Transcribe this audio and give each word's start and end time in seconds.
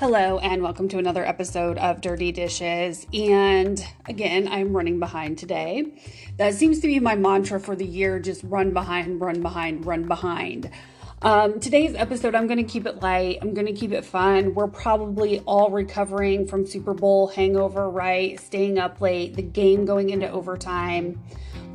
Hello, 0.00 0.40
and 0.40 0.60
welcome 0.60 0.88
to 0.88 0.98
another 0.98 1.24
episode 1.24 1.78
of 1.78 2.00
Dirty 2.00 2.32
Dishes. 2.32 3.06
And 3.14 3.86
again, 4.06 4.48
I'm 4.48 4.76
running 4.76 4.98
behind 4.98 5.38
today. 5.38 5.94
That 6.36 6.54
seems 6.54 6.80
to 6.80 6.88
be 6.88 6.98
my 6.98 7.14
mantra 7.14 7.60
for 7.60 7.76
the 7.76 7.86
year 7.86 8.18
just 8.18 8.42
run 8.42 8.72
behind, 8.72 9.20
run 9.20 9.40
behind, 9.40 9.86
run 9.86 10.08
behind. 10.08 10.68
Um, 11.22 11.60
today's 11.60 11.94
episode, 11.94 12.34
I'm 12.34 12.48
going 12.48 12.58
to 12.58 12.70
keep 12.70 12.86
it 12.86 13.02
light. 13.02 13.38
I'm 13.40 13.54
going 13.54 13.68
to 13.68 13.72
keep 13.72 13.92
it 13.92 14.04
fun. 14.04 14.56
We're 14.56 14.66
probably 14.66 15.38
all 15.46 15.70
recovering 15.70 16.48
from 16.48 16.66
Super 16.66 16.92
Bowl 16.92 17.28
hangover, 17.28 17.88
right? 17.88 18.38
Staying 18.40 18.80
up 18.80 19.00
late, 19.00 19.36
the 19.36 19.42
game 19.42 19.84
going 19.84 20.10
into 20.10 20.28
overtime, 20.28 21.22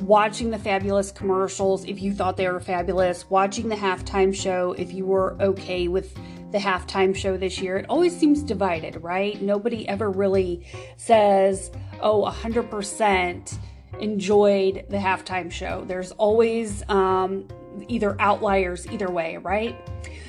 watching 0.02 0.50
the 0.50 0.58
fabulous 0.58 1.10
commercials 1.10 1.86
if 1.86 2.02
you 2.02 2.12
thought 2.12 2.36
they 2.36 2.48
were 2.48 2.60
fabulous, 2.60 3.30
watching 3.30 3.70
the 3.70 3.76
halftime 3.76 4.34
show 4.34 4.72
if 4.72 4.92
you 4.92 5.06
were 5.06 5.40
okay 5.40 5.88
with 5.88 6.14
the 6.50 6.58
halftime 6.58 7.14
show 7.14 7.36
this 7.36 7.60
year. 7.60 7.76
It 7.78 7.86
always 7.88 8.16
seems 8.16 8.42
divided, 8.42 9.02
right? 9.02 9.40
Nobody 9.40 9.88
ever 9.88 10.10
really 10.10 10.66
says, 10.96 11.70
oh, 12.00 12.24
100% 12.24 13.58
enjoyed 14.00 14.84
the 14.88 14.96
halftime 14.96 15.50
show. 15.50 15.84
There's 15.86 16.12
always 16.12 16.82
um, 16.88 17.46
either 17.88 18.20
outliers 18.20 18.86
either 18.88 19.10
way, 19.10 19.36
right? 19.38 19.76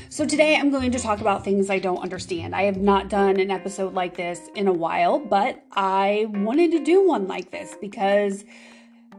So 0.09 0.25
today 0.25 0.57
I'm 0.57 0.71
going 0.71 0.91
to 0.91 0.99
talk 0.99 1.21
about 1.21 1.44
things 1.44 1.70
I 1.70 1.80
don't 1.80 1.99
understand. 1.99 2.53
I 2.53 2.63
have 2.63 2.77
not 2.77 3.09
done 3.09 3.39
an 3.39 3.49
episode 3.49 3.94
like 3.94 4.17
this 4.17 4.49
in 4.55 4.67
a 4.67 4.73
while, 4.73 5.19
but 5.19 5.63
I 5.72 6.27
wanted 6.30 6.72
to 6.72 6.83
do 6.83 7.08
one 7.08 7.27
like 7.27 7.52
this 7.52 7.75
because 7.80 8.44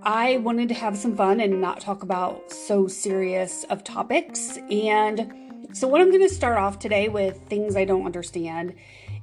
I 0.02 0.38
wanted 0.38 0.68
to 0.68 0.74
have 0.74 0.96
some 0.96 1.16
fun 1.16 1.40
and 1.40 1.60
not 1.60 1.80
talk 1.80 2.02
about 2.02 2.50
so 2.50 2.88
serious 2.88 3.64
of 3.70 3.84
topics. 3.84 4.58
And 4.70 5.32
so, 5.72 5.88
what 5.88 6.00
I'm 6.00 6.10
going 6.10 6.26
to 6.26 6.34
start 6.34 6.58
off 6.58 6.78
today 6.78 7.08
with 7.08 7.40
things 7.48 7.76
I 7.76 7.84
don't 7.84 8.04
understand 8.04 8.74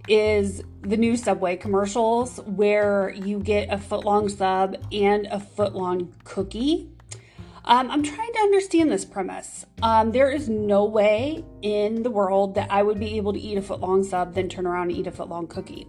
is 0.08 0.64
the 0.82 0.98
new 0.98 1.16
Subway 1.16 1.56
commercials 1.56 2.40
where 2.46 3.12
you 3.12 3.40
get 3.40 3.72
a 3.72 3.78
foot 3.78 4.06
long 4.06 4.30
sub 4.30 4.76
and 4.92 5.28
a 5.28 5.40
foot 5.40 5.76
long 5.76 6.14
cookie. 6.24 6.90
Um, 7.66 7.92
I'm 7.92 8.02
trying 8.02 8.34
to 8.34 8.40
understand 8.40 8.92
this 8.92 9.06
premise. 9.06 9.66
Um, 9.84 10.12
there 10.12 10.32
is 10.32 10.50
no 10.50 10.86
way 10.86 11.46
in 11.62 12.02
the 12.02 12.10
world 12.10 12.56
that 12.56 12.72
I 12.72 12.82
would 12.82 13.00
be 13.00 13.18
able 13.18 13.34
to 13.34 13.40
eat 13.40 13.58
a 13.58 13.62
foot 13.62 13.82
long 13.82 14.04
sub, 14.04 14.34
then 14.34 14.50
turn 14.50 14.66
around 14.66 14.90
and 14.90 14.98
eat 14.98 15.06
a 15.06 15.12
foot 15.12 15.30
long 15.30 15.46
cookie. 15.46 15.88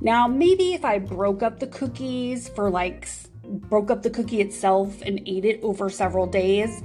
Now, 0.00 0.26
maybe 0.26 0.74
if 0.74 0.84
I 0.84 0.98
broke 0.98 1.44
up 1.44 1.60
the 1.60 1.68
cookies 1.68 2.48
for 2.48 2.70
like, 2.70 3.08
broke 3.44 3.90
up 3.92 4.02
the 4.02 4.10
cookie 4.10 4.40
itself 4.40 5.00
and 5.02 5.22
ate 5.26 5.44
it 5.44 5.60
over 5.62 5.88
several 5.88 6.26
days, 6.26 6.82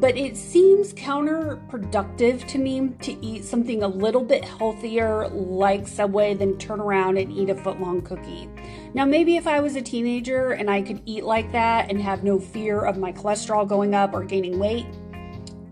but 0.00 0.16
it 0.16 0.36
seems 0.36 0.92
counterproductive 0.92 2.46
to 2.48 2.58
me 2.58 2.88
to 3.00 3.24
eat 3.24 3.44
something 3.44 3.82
a 3.82 3.88
little 3.88 4.24
bit 4.24 4.44
healthier 4.44 5.28
like 5.28 5.86
Subway 5.86 6.34
than 6.34 6.58
turn 6.58 6.80
around 6.80 7.16
and 7.16 7.32
eat 7.32 7.50
a 7.50 7.54
foot 7.54 7.80
long 7.80 8.02
cookie. 8.02 8.48
Now, 8.92 9.04
maybe 9.04 9.36
if 9.36 9.46
I 9.46 9.60
was 9.60 9.76
a 9.76 9.82
teenager 9.82 10.52
and 10.52 10.68
I 10.68 10.82
could 10.82 11.00
eat 11.06 11.24
like 11.24 11.52
that 11.52 11.90
and 11.90 12.00
have 12.00 12.24
no 12.24 12.40
fear 12.40 12.84
of 12.84 12.98
my 12.98 13.12
cholesterol 13.12 13.68
going 13.68 13.94
up 13.94 14.14
or 14.14 14.24
gaining 14.24 14.58
weight, 14.58 14.86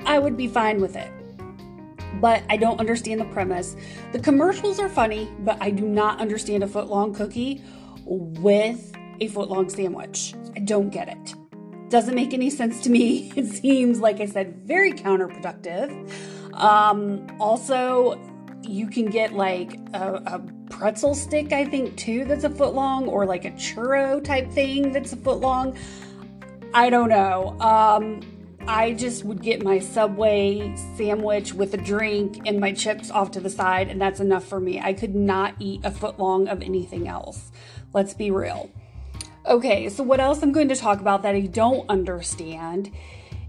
I 0.04 0.18
would 0.18 0.36
be 0.36 0.48
fine 0.48 0.80
with 0.80 0.96
it. 0.96 1.10
But 2.20 2.44
I 2.48 2.56
don't 2.56 2.78
understand 2.78 3.20
the 3.20 3.24
premise. 3.26 3.74
The 4.12 4.20
commercials 4.20 4.78
are 4.78 4.88
funny, 4.88 5.30
but 5.40 5.58
I 5.60 5.70
do 5.70 5.86
not 5.86 6.20
understand 6.20 6.62
a 6.62 6.68
foot 6.68 6.86
long 6.86 7.12
cookie 7.12 7.62
with 8.04 8.94
a 9.20 9.28
foot 9.28 9.48
long 9.48 9.68
sandwich. 9.68 10.34
I 10.54 10.60
don't 10.60 10.90
get 10.90 11.08
it. 11.08 11.34
Doesn't 11.92 12.14
make 12.14 12.32
any 12.32 12.48
sense 12.48 12.80
to 12.84 12.90
me. 12.90 13.30
It 13.36 13.48
seems, 13.48 14.00
like 14.00 14.18
I 14.20 14.24
said, 14.24 14.56
very 14.62 14.94
counterproductive. 14.94 16.10
Um, 16.54 17.26
also, 17.38 18.18
you 18.62 18.86
can 18.86 19.10
get 19.10 19.34
like 19.34 19.78
a, 19.92 20.14
a, 20.14 20.42
pretzel 20.70 21.14
stick, 21.14 21.52
I 21.52 21.66
think, 21.66 21.94
too, 21.98 22.24
that's 22.24 22.44
a 22.44 22.50
foot 22.50 22.72
long, 22.72 23.08
or 23.08 23.26
like 23.26 23.44
a 23.44 23.50
churro 23.50 24.24
type 24.24 24.50
thing 24.52 24.90
that's 24.92 25.12
a 25.12 25.16
foot 25.16 25.40
long. 25.40 25.76
I 26.72 26.88
don't 26.88 27.10
know. 27.10 27.60
Um, 27.60 28.22
I 28.66 28.94
just 28.94 29.24
would 29.24 29.42
get 29.42 29.62
my 29.62 29.78
Subway 29.78 30.74
sandwich 30.96 31.52
with 31.52 31.74
a 31.74 31.76
drink 31.76 32.40
and 32.46 32.58
my 32.58 32.72
chips 32.72 33.10
off 33.10 33.32
to 33.32 33.40
the 33.40 33.50
side, 33.50 33.88
and 33.88 34.00
that's 34.00 34.18
enough 34.18 34.46
for 34.46 34.60
me. 34.60 34.80
I 34.80 34.94
could 34.94 35.14
not 35.14 35.56
eat 35.58 35.84
a 35.84 35.90
foot 35.90 36.18
long 36.18 36.48
of 36.48 36.62
anything 36.62 37.06
else. 37.06 37.52
Let's 37.92 38.14
be 38.14 38.30
real. 38.30 38.70
Okay, 39.44 39.88
so 39.88 40.04
what 40.04 40.20
else 40.20 40.40
I'm 40.42 40.52
going 40.52 40.68
to 40.68 40.76
talk 40.76 41.00
about 41.00 41.22
that 41.22 41.34
I 41.34 41.40
don't 41.40 41.88
understand 41.90 42.92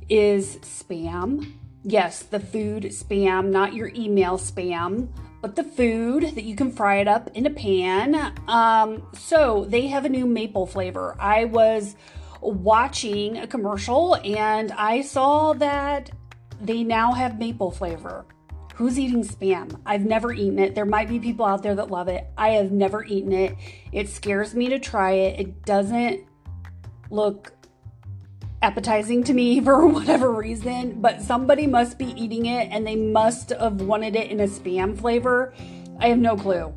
is 0.10 0.58
spam. 0.58 1.54
Yes, 1.84 2.24
the 2.24 2.40
food 2.40 2.86
spam, 2.86 3.52
not 3.52 3.76
your 3.76 3.90
email 3.90 4.40
spam, 4.40 5.10
but 5.42 5.56
the 5.56 5.64
food 5.64 6.36
that 6.36 6.46
you 6.46 6.56
can 6.56 6.72
fry 6.72 6.96
it 6.96 7.08
up 7.08 7.30
in 7.36 7.46
a 7.46 7.52
pan. 7.52 8.34
Um, 8.48 9.06
so 9.14 9.66
they 9.66 9.88
have 9.88 10.06
a 10.06 10.10
new 10.10 10.26
maple 10.26 10.66
flavor. 10.66 11.16
I 11.20 11.46
was 11.46 11.96
watching 12.42 13.38
a 13.38 13.46
commercial 13.46 14.16
and 14.16 14.72
I 14.72 15.02
saw 15.02 15.54
that 15.54 16.10
they 16.60 16.84
now 16.84 17.12
have 17.12 17.38
maple 17.38 17.70
flavor. 17.70 18.26
Who's 18.76 18.98
eating 18.98 19.24
spam? 19.24 19.80
I've 19.86 20.06
never 20.06 20.34
eaten 20.34 20.58
it. 20.58 20.74
There 20.74 20.86
might 20.86 21.08
be 21.08 21.20
people 21.20 21.46
out 21.46 21.62
there 21.62 21.76
that 21.76 21.92
love 21.92 22.08
it. 22.08 22.26
I 22.38 22.50
have 22.50 22.72
never 22.72 23.04
eaten 23.06 23.32
it. 23.32 23.56
It 23.92 24.10
scares 24.10 24.56
me 24.56 24.70
to 24.70 24.80
try 24.80 25.12
it. 25.12 25.40
It 25.40 25.66
doesn't 25.66 26.26
look 27.12 27.54
appetizing 28.64 29.24
to 29.26 29.34
me 29.34 29.60
for 29.64 29.86
whatever 29.86 30.32
reason, 30.32 31.00
but 31.02 31.22
somebody 31.22 31.68
must 31.68 32.00
be 32.00 32.20
eating 32.20 32.48
it 32.48 32.70
and 32.72 32.88
they 32.88 32.96
must 32.96 33.52
have 33.52 33.82
wanted 33.82 34.16
it 34.16 34.32
in 34.32 34.40
a 34.40 34.48
spam 34.48 34.98
flavor. 34.98 35.54
I 36.00 36.08
have 36.08 36.18
no 36.18 36.36
clue. 36.36 36.74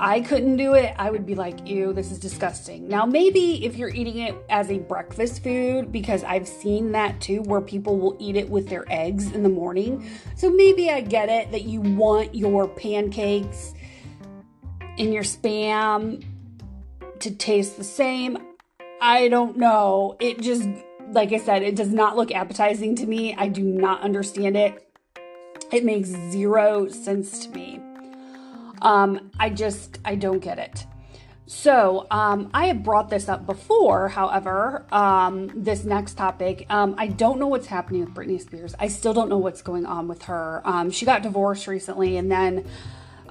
I 0.00 0.20
couldn't 0.20 0.58
do 0.58 0.74
it, 0.74 0.94
I 0.96 1.10
would 1.10 1.26
be 1.26 1.34
like, 1.34 1.66
ew, 1.66 1.92
this 1.92 2.12
is 2.12 2.20
disgusting. 2.20 2.86
Now, 2.86 3.04
maybe 3.04 3.64
if 3.64 3.76
you're 3.76 3.88
eating 3.88 4.18
it 4.18 4.34
as 4.48 4.70
a 4.70 4.78
breakfast 4.78 5.42
food, 5.42 5.90
because 5.90 6.22
I've 6.22 6.46
seen 6.46 6.92
that 6.92 7.20
too, 7.20 7.42
where 7.42 7.60
people 7.60 7.98
will 7.98 8.16
eat 8.20 8.36
it 8.36 8.48
with 8.48 8.68
their 8.68 8.84
eggs 8.88 9.32
in 9.32 9.42
the 9.42 9.48
morning. 9.48 10.08
So 10.36 10.50
maybe 10.50 10.88
I 10.88 11.00
get 11.00 11.28
it 11.28 11.50
that 11.50 11.64
you 11.64 11.80
want 11.80 12.32
your 12.32 12.68
pancakes 12.68 13.74
and 14.98 15.12
your 15.12 15.24
spam 15.24 16.24
to 17.18 17.34
taste 17.34 17.76
the 17.76 17.84
same. 17.84 18.38
I 19.00 19.26
don't 19.28 19.56
know. 19.56 20.16
It 20.20 20.40
just, 20.40 20.68
like 21.10 21.32
I 21.32 21.38
said, 21.38 21.62
it 21.62 21.74
does 21.74 21.92
not 21.92 22.16
look 22.16 22.30
appetizing 22.30 22.94
to 22.96 23.06
me. 23.06 23.34
I 23.34 23.48
do 23.48 23.64
not 23.64 24.02
understand 24.02 24.56
it. 24.56 24.84
It 25.72 25.84
makes 25.84 26.08
zero 26.08 26.88
sense 26.88 27.40
to 27.46 27.50
me. 27.50 27.80
Um, 28.82 29.30
I 29.38 29.50
just, 29.50 29.98
I 30.04 30.14
don't 30.14 30.40
get 30.40 30.58
it. 30.58 30.86
So, 31.46 32.06
um, 32.10 32.50
I 32.52 32.66
have 32.66 32.82
brought 32.82 33.08
this 33.08 33.26
up 33.26 33.46
before, 33.46 34.08
however, 34.08 34.84
um, 34.92 35.50
this 35.54 35.82
next 35.82 36.18
topic. 36.18 36.66
Um, 36.68 36.94
I 36.98 37.06
don't 37.06 37.38
know 37.38 37.46
what's 37.46 37.68
happening 37.68 38.04
with 38.04 38.12
Britney 38.12 38.38
Spears. 38.38 38.74
I 38.78 38.88
still 38.88 39.14
don't 39.14 39.30
know 39.30 39.38
what's 39.38 39.62
going 39.62 39.86
on 39.86 40.08
with 40.08 40.24
her. 40.24 40.60
Um, 40.66 40.90
she 40.90 41.06
got 41.06 41.22
divorced 41.22 41.66
recently, 41.66 42.18
and 42.18 42.30
then 42.30 42.66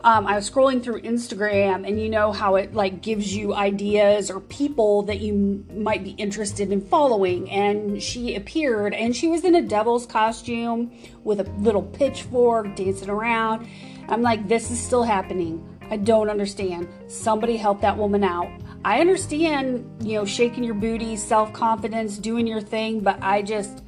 um, 0.04 0.26
I 0.26 0.36
was 0.36 0.50
scrolling 0.50 0.84
through 0.84 1.02
Instagram, 1.02 1.88
and 1.88 2.02
you 2.02 2.10
know 2.10 2.32
how 2.32 2.56
it 2.56 2.74
like 2.74 3.04
gives 3.04 3.36
you 3.36 3.54
ideas 3.54 4.32
or 4.32 4.40
people 4.40 5.04
that 5.04 5.20
you 5.20 5.64
might 5.76 6.04
be 6.04 6.12
interested 6.12 6.72
in 6.72 6.82
following. 6.82 7.50
And 7.52 8.02
she 8.02 8.36
appeared, 8.36 8.96
and 8.96 9.16
she 9.16 9.28
was 9.28 9.44
in 9.44 9.54
a 9.54 9.62
devil's 9.62 10.08
costume 10.08 10.92
with 11.24 11.40
a 11.40 11.44
little 11.60 11.84
pitchfork 11.84 12.76
dancing 12.76 13.10
around 13.12 13.68
I'm 14.10 14.22
like, 14.22 14.48
this 14.48 14.72
is 14.72 14.80
still 14.80 15.04
happening. 15.04 15.64
I 15.90 15.98
don't 15.98 16.30
understand. 16.30 16.88
Somebody 17.08 17.58
help 17.58 17.82
that 17.82 17.98
woman 17.98 18.24
out. 18.24 18.50
I 18.84 19.00
understand, 19.00 19.86
you 20.02 20.16
know, 20.16 20.26
shaking 20.26 20.64
your 20.64 20.74
booty, 20.74 21.16
self 21.16 21.52
confidence, 21.54 22.18
doing 22.18 22.48
your 22.48 22.62
thing, 22.62 23.00
but 23.02 23.18
I 23.22 23.42
just, 23.42 23.84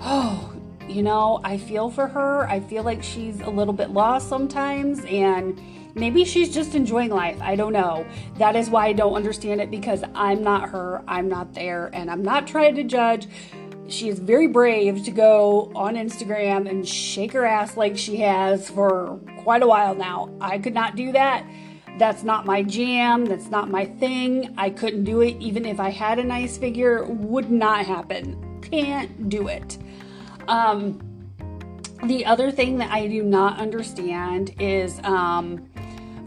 oh, 0.00 0.52
you 0.88 1.02
know, 1.02 1.40
I 1.44 1.58
feel 1.58 1.90
for 1.90 2.06
her. 2.06 2.48
I 2.48 2.60
feel 2.60 2.82
like 2.82 3.02
she's 3.02 3.40
a 3.40 3.50
little 3.50 3.74
bit 3.74 3.90
lost 3.90 4.28
sometimes, 4.28 5.04
and 5.04 5.60
maybe 5.94 6.24
she's 6.24 6.52
just 6.52 6.74
enjoying 6.74 7.10
life. 7.10 7.40
I 7.40 7.56
don't 7.56 7.72
know. 7.72 8.06
That 8.38 8.56
is 8.56 8.70
why 8.70 8.86
I 8.86 8.92
don't 8.92 9.14
understand 9.14 9.60
it 9.60 9.70
because 9.70 10.04
I'm 10.14 10.42
not 10.42 10.70
her. 10.70 11.02
I'm 11.06 11.28
not 11.28 11.54
there, 11.54 11.90
and 11.92 12.10
I'm 12.10 12.22
not 12.22 12.46
trying 12.46 12.74
to 12.76 12.84
judge 12.84 13.26
she 13.92 14.08
is 14.08 14.18
very 14.18 14.46
brave 14.46 15.04
to 15.04 15.10
go 15.10 15.70
on 15.74 15.94
Instagram 15.94 16.68
and 16.68 16.86
shake 16.86 17.32
her 17.32 17.44
ass 17.44 17.76
like 17.76 17.96
she 17.96 18.16
has 18.16 18.70
for 18.70 19.20
quite 19.38 19.62
a 19.62 19.66
while 19.66 19.94
now. 19.94 20.30
I 20.40 20.58
could 20.58 20.74
not 20.74 20.96
do 20.96 21.12
that. 21.12 21.46
That's 21.98 22.22
not 22.22 22.46
my 22.46 22.62
jam. 22.62 23.26
That's 23.26 23.48
not 23.48 23.70
my 23.70 23.84
thing. 23.84 24.54
I 24.56 24.70
couldn't 24.70 25.04
do 25.04 25.20
it 25.20 25.36
even 25.40 25.66
if 25.66 25.78
I 25.78 25.90
had 25.90 26.18
a 26.18 26.24
nice 26.24 26.56
figure. 26.56 27.04
Would 27.04 27.50
not 27.50 27.84
happen. 27.84 28.60
Can't 28.62 29.28
do 29.28 29.48
it. 29.48 29.78
Um, 30.48 31.00
the 32.04 32.24
other 32.24 32.50
thing 32.50 32.78
that 32.78 32.90
I 32.90 33.06
do 33.06 33.22
not 33.22 33.58
understand 33.58 34.54
is 34.58 34.98
um, 35.04 35.68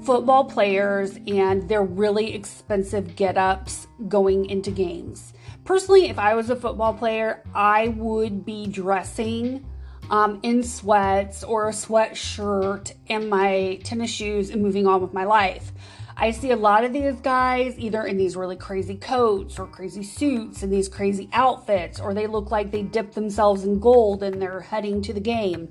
football 0.03 0.45
players 0.45 1.17
and 1.27 1.67
their 1.67 1.83
really 1.83 2.33
expensive 2.33 3.15
get 3.15 3.37
ups 3.37 3.87
going 4.07 4.45
into 4.45 4.69
games. 4.71 5.33
Personally, 5.65 6.09
if 6.09 6.19
I 6.19 6.35
was 6.35 6.51
a 6.51 6.55
football 6.55 6.93
player, 6.93 7.43
I 7.53 7.87
would 7.87 8.45
be 8.45 8.67
dressing 8.67 9.65
um, 10.11 10.39
in 10.43 10.61
sweats 10.61 11.43
or 11.43 11.67
a 11.67 11.71
sweatshirt 11.71 12.93
and 13.09 13.31
my 13.31 13.79
tennis 13.83 14.11
shoes 14.11 14.51
and 14.51 14.61
moving 14.61 14.85
on 14.85 15.01
with 15.01 15.11
my 15.11 15.23
life. 15.23 15.71
I 16.15 16.29
see 16.31 16.51
a 16.51 16.55
lot 16.55 16.83
of 16.83 16.93
these 16.93 17.19
guys 17.19 17.77
either 17.79 18.03
in 18.05 18.15
these 18.15 18.37
really 18.37 18.55
crazy 18.55 18.95
coats 18.95 19.57
or 19.57 19.65
crazy 19.65 20.03
suits 20.03 20.61
and 20.61 20.71
these 20.71 20.87
crazy 20.87 21.29
outfits, 21.33 21.99
or 21.99 22.13
they 22.13 22.27
look 22.27 22.51
like 22.51 22.69
they 22.69 22.83
dipped 22.83 23.15
themselves 23.15 23.63
in 23.63 23.79
gold 23.79 24.21
and 24.21 24.39
they're 24.39 24.61
heading 24.61 25.01
to 25.01 25.13
the 25.13 25.19
game. 25.19 25.69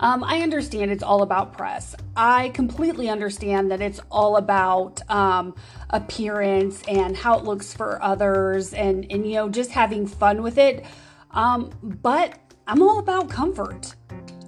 Um, 0.00 0.24
I 0.24 0.42
understand 0.42 0.90
it's 0.90 1.02
all 1.02 1.22
about 1.22 1.52
press. 1.52 1.94
I 2.16 2.48
completely 2.50 3.08
understand 3.08 3.70
that 3.70 3.80
it's 3.80 4.00
all 4.10 4.36
about 4.36 5.00
um, 5.10 5.54
appearance 5.90 6.82
and 6.88 7.16
how 7.16 7.38
it 7.38 7.44
looks 7.44 7.72
for 7.72 8.02
others 8.02 8.74
and, 8.74 9.06
and, 9.10 9.26
you 9.26 9.34
know, 9.34 9.48
just 9.48 9.70
having 9.70 10.06
fun 10.06 10.42
with 10.42 10.58
it. 10.58 10.84
Um, 11.30 11.70
but 11.82 12.38
I'm 12.66 12.82
all 12.82 12.98
about 12.98 13.30
comfort. 13.30 13.94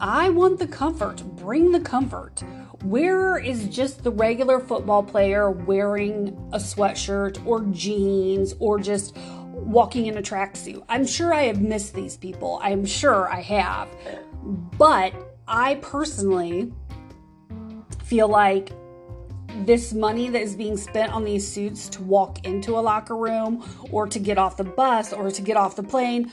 I 0.00 0.29
want 0.31 0.58
the 0.58 0.67
comfort. 0.67 1.23
Bring 1.37 1.73
the 1.73 1.81
comfort. 1.81 2.43
Where 2.82 3.38
is 3.38 3.69
just 3.69 4.05
the 4.05 4.11
regular 4.11 4.61
football 4.61 5.02
player 5.02 5.50
wearing 5.50 6.29
a 6.52 6.58
sweatshirt 6.58 7.44
or 7.47 7.62
jeans 7.73 8.55
or 8.58 8.79
just 8.79 9.17
walking 9.17 10.06
in 10.06 10.19
a 10.19 10.23
tracksuit? 10.23 10.85
I'm 10.88 11.06
sure 11.06 11.32
I 11.32 11.44
have 11.44 11.62
missed 11.62 11.94
these 11.94 12.17
people. 12.17 12.61
I'm 12.62 12.85
sure 12.85 13.32
I 13.32 13.40
have. 13.40 13.88
But 14.43 15.34
I 15.46 15.76
personally 15.76 16.73
feel 18.05 18.29
like 18.29 18.70
this 19.64 19.93
money 19.93 20.29
that 20.29 20.43
is 20.43 20.56
being 20.56 20.76
spent 20.76 21.12
on 21.12 21.25
these 21.25 21.46
suits 21.46 21.88
to 21.91 22.02
walk 22.02 22.44
into 22.44 22.79
a 22.79 22.81
locker 22.81 23.17
room 23.17 23.64
or 23.91 24.06
to 24.08 24.19
get 24.19 24.38
off 24.38 24.56
the 24.56 24.64
bus 24.64 25.12
or 25.12 25.31
to 25.31 25.43
get 25.43 25.56
off 25.56 25.76
the 25.76 25.82
plane, 25.82 26.32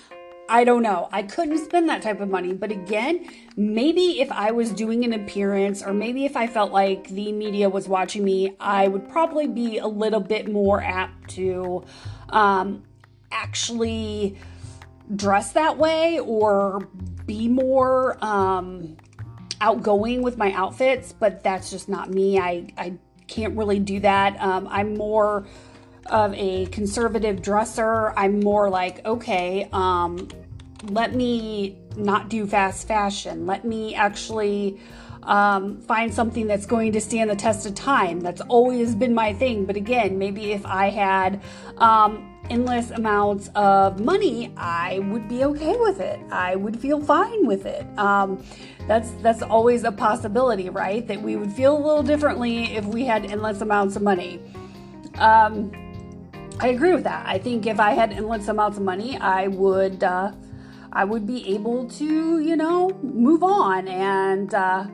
I 0.49 0.63
don't 0.63 0.81
know. 0.81 1.07
I 1.11 1.23
couldn't 1.23 1.59
spend 1.59 1.87
that 1.87 2.01
type 2.01 2.19
of 2.19 2.29
money. 2.29 2.53
But 2.53 2.71
again, 2.71 3.25
maybe 3.55 4.19
if 4.19 4.31
I 4.31 4.51
was 4.51 4.71
doing 4.71 5.05
an 5.05 5.13
appearance 5.13 5.81
or 5.81 5.93
maybe 5.93 6.25
if 6.25 6.35
I 6.35 6.47
felt 6.47 6.71
like 6.71 7.07
the 7.09 7.31
media 7.31 7.69
was 7.69 7.87
watching 7.87 8.25
me, 8.25 8.55
I 8.59 8.87
would 8.87 9.07
probably 9.07 9.47
be 9.47 9.77
a 9.77 9.87
little 9.87 10.19
bit 10.19 10.51
more 10.51 10.81
apt 10.81 11.29
to 11.31 11.85
um, 12.29 12.83
actually 13.31 14.37
dress 15.15 15.53
that 15.53 15.77
way 15.77 16.19
or 16.19 16.87
be 17.25 17.47
more 17.47 18.17
um, 18.23 18.97
outgoing 19.61 20.21
with 20.21 20.37
my 20.37 20.51
outfits, 20.51 21.13
but 21.13 21.43
that's 21.43 21.69
just 21.69 21.87
not 21.87 22.09
me. 22.09 22.39
I, 22.39 22.67
I 22.77 22.93
can't 23.27 23.55
really 23.55 23.79
do 23.79 24.01
that. 24.01 24.41
Um, 24.41 24.67
I'm 24.69 24.97
more 24.97 25.45
of 26.07 26.33
a 26.33 26.65
conservative 26.65 27.41
dresser. 27.41 28.11
I'm 28.17 28.39
more 28.41 28.69
like, 28.69 29.05
okay, 29.05 29.69
um, 29.71 30.27
let 30.89 31.15
me 31.15 31.77
not 31.95 32.27
do 32.27 32.45
fast 32.47 32.87
fashion. 32.87 33.45
Let 33.45 33.63
me 33.63 33.95
actually 33.95 34.79
um, 35.23 35.79
find 35.81 36.13
something 36.13 36.47
that's 36.47 36.65
going 36.65 36.93
to 36.93 37.01
stand 37.01 37.29
the 37.29 37.35
test 37.35 37.65
of 37.65 37.75
time. 37.75 38.21
That's 38.21 38.41
always 38.41 38.95
been 38.95 39.13
my 39.13 39.33
thing. 39.33 39.65
But 39.65 39.75
again, 39.75 40.17
maybe 40.17 40.51
if 40.51 40.65
I 40.65 40.89
had 40.89 41.41
um, 41.77 42.30
endless 42.49 42.91
amounts 42.91 43.49
of 43.55 43.99
money, 43.99 44.53
I 44.57 44.99
would 44.99 45.27
be 45.27 45.43
okay 45.45 45.77
with 45.77 45.99
it. 45.99 46.19
I 46.31 46.55
would 46.55 46.79
feel 46.79 47.01
fine 47.01 47.45
with 47.45 47.65
it. 47.65 47.85
Um, 47.97 48.43
that's 48.87 49.11
that's 49.21 49.41
always 49.41 49.83
a 49.83 49.91
possibility, 49.91 50.69
right? 50.69 51.07
That 51.07 51.21
we 51.21 51.35
would 51.35 51.51
feel 51.51 51.77
a 51.77 51.81
little 51.81 52.03
differently 52.03 52.75
if 52.75 52.85
we 52.85 53.05
had 53.05 53.25
endless 53.31 53.61
amounts 53.61 53.95
of 53.95 54.01
money. 54.01 54.39
Um, 55.15 55.71
I 56.59 56.67
agree 56.67 56.93
with 56.93 57.03
that. 57.05 57.25
I 57.25 57.37
think 57.39 57.65
if 57.65 57.79
I 57.79 57.91
had 57.91 58.11
endless 58.11 58.47
amounts 58.47 58.77
of 58.77 58.83
money, 58.83 59.17
I 59.17 59.47
would 59.47 60.03
uh, 60.03 60.31
I 60.93 61.05
would 61.05 61.25
be 61.25 61.47
able 61.53 61.87
to, 61.89 62.39
you 62.39 62.55
know, 62.55 62.89
move 63.01 63.43
on 63.43 63.87
and 63.87 64.53
uh, 64.53 64.85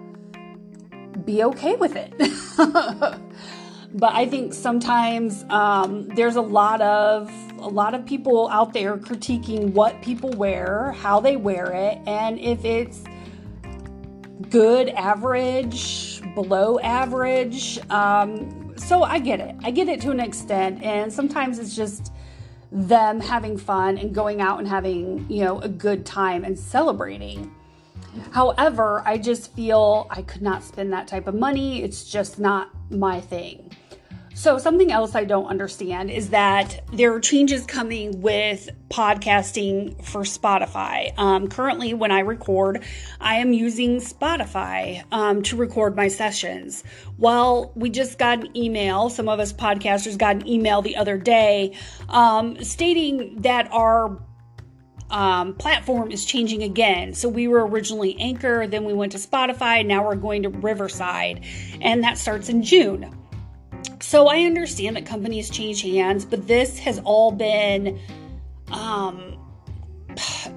be 1.25 1.43
okay 1.43 1.75
with 1.75 1.95
it. 1.95 2.13
but 3.93 4.13
I 4.13 4.25
think 4.27 4.53
sometimes 4.53 5.45
um, 5.49 6.07
there's 6.09 6.35
a 6.35 6.41
lot 6.41 6.81
of 6.81 7.31
a 7.59 7.67
lot 7.67 7.93
of 7.93 8.05
people 8.05 8.47
out 8.49 8.73
there 8.73 8.97
critiquing 8.97 9.73
what 9.73 10.01
people 10.01 10.29
wear, 10.31 10.91
how 10.91 11.19
they 11.19 11.37
wear 11.37 11.71
it, 11.73 11.99
and 12.05 12.39
if 12.39 12.63
it's 12.65 13.03
good, 14.49 14.89
average, 14.89 16.21
below 16.35 16.79
average. 16.79 17.79
Um, 17.89 18.73
so 18.77 19.03
I 19.03 19.19
get 19.19 19.39
it. 19.39 19.55
I 19.63 19.71
get 19.71 19.87
it 19.87 20.01
to 20.01 20.11
an 20.11 20.19
extent, 20.19 20.83
and 20.83 21.11
sometimes 21.11 21.59
it's 21.59 21.75
just 21.75 22.13
them 22.71 23.19
having 23.19 23.57
fun 23.57 23.97
and 23.97 24.13
going 24.13 24.41
out 24.41 24.59
and 24.59 24.67
having 24.67 25.25
you 25.29 25.43
know 25.43 25.59
a 25.61 25.69
good 25.69 26.05
time 26.05 26.43
and 26.43 26.57
celebrating. 26.57 27.53
However, 28.31 29.03
I 29.05 29.17
just 29.17 29.53
feel 29.53 30.07
I 30.09 30.21
could 30.21 30.41
not 30.41 30.63
spend 30.63 30.93
that 30.93 31.07
type 31.07 31.27
of 31.27 31.35
money. 31.35 31.83
It's 31.83 32.03
just 32.03 32.39
not 32.39 32.69
my 32.89 33.19
thing. 33.21 33.71
So, 34.37 34.59
something 34.59 34.91
else 34.91 35.15
I 35.15 35.23
don't 35.23 35.47
understand 35.47 36.11
is 36.11 36.29
that 36.29 36.83
there 36.93 37.11
are 37.11 37.19
changes 37.19 37.65
coming 37.65 38.21
with 38.21 38.69
podcasting 38.87 40.05
for 40.05 40.21
Spotify. 40.21 41.11
Um, 41.17 41.47
currently, 41.47 41.95
when 41.95 42.11
I 42.11 42.19
record, 42.19 42.83
I 43.19 43.37
am 43.37 43.51
using 43.51 43.97
Spotify 43.97 45.03
um, 45.11 45.41
to 45.41 45.55
record 45.55 45.95
my 45.95 46.07
sessions. 46.07 46.83
Well, 47.17 47.71
we 47.73 47.89
just 47.89 48.19
got 48.19 48.41
an 48.41 48.55
email, 48.55 49.09
some 49.09 49.27
of 49.27 49.39
us 49.39 49.51
podcasters 49.51 50.19
got 50.19 50.35
an 50.35 50.47
email 50.47 50.83
the 50.83 50.97
other 50.97 51.17
day 51.17 51.75
um, 52.07 52.63
stating 52.63 53.41
that 53.41 53.67
our 53.71 54.21
um, 55.09 55.53
platform 55.55 56.11
is 56.11 56.25
changing 56.25 56.63
again. 56.63 57.13
So 57.13 57.29
we 57.29 57.47
were 57.47 57.65
originally 57.65 58.17
Anchor, 58.19 58.67
then 58.67 58.83
we 58.83 58.93
went 58.93 59.13
to 59.13 59.17
Spotify, 59.17 59.85
now 59.85 60.05
we're 60.05 60.15
going 60.15 60.43
to 60.43 60.49
Riverside, 60.49 61.43
and 61.81 62.03
that 62.03 62.17
starts 62.17 62.49
in 62.49 62.63
June. 62.63 63.13
So 63.99 64.27
I 64.27 64.41
understand 64.41 64.95
that 64.95 65.05
companies 65.05 65.49
change 65.49 65.81
hands, 65.81 66.25
but 66.25 66.47
this 66.47 66.79
has 66.79 66.99
all 66.99 67.31
been 67.31 67.99
um, 68.71 69.37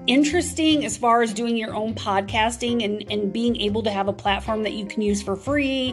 interesting 0.06 0.85
as 0.85 0.97
far 0.97 1.23
as 1.23 1.32
doing 1.32 1.56
your 1.56 1.75
own 1.75 1.94
podcasting 1.94 2.85
and, 2.85 3.11
and 3.11 3.32
being 3.32 3.61
able 3.61 3.82
to 3.82 3.91
have 3.91 4.08
a 4.08 4.12
platform 4.12 4.62
that 4.62 4.73
you 4.73 4.85
can 4.85 5.02
use 5.02 5.23
for 5.23 5.37
free 5.37 5.91